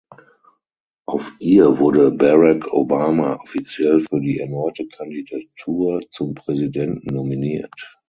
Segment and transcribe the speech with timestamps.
[1.05, 7.99] Auf ihr wurde Barack Obama offiziell für die erneute Kandidatur zum Präsidenten nominiert.